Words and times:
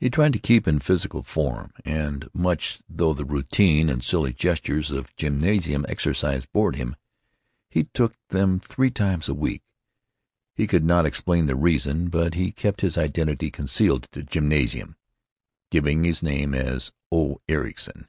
He 0.00 0.10
tried 0.10 0.32
to 0.32 0.40
keep 0.40 0.66
in 0.66 0.80
physical 0.80 1.22
form, 1.22 1.72
and, 1.84 2.28
much 2.34 2.82
though 2.88 3.14
the 3.14 3.24
routine 3.24 3.88
and 3.88 4.02
silly 4.02 4.32
gestures 4.32 4.90
of 4.90 5.14
gymnasium 5.14 5.86
exercises 5.88 6.44
bored 6.46 6.74
him, 6.74 6.96
he 7.70 7.84
took 7.84 8.16
them 8.30 8.58
three 8.58 8.90
times 8.90 9.28
a 9.28 9.32
week. 9.34 9.62
He 10.56 10.66
could 10.66 10.82
not 10.84 11.06
explain 11.06 11.46
the 11.46 11.54
reason, 11.54 12.08
but 12.08 12.34
he 12.34 12.50
kept 12.50 12.80
his 12.80 12.98
identity 12.98 13.52
concealed 13.52 14.06
at 14.06 14.10
the 14.10 14.22
gymnasium, 14.24 14.96
giving 15.70 16.02
his 16.02 16.20
name 16.20 16.52
as 16.52 16.90
"O. 17.12 17.40
Ericson." 17.48 18.08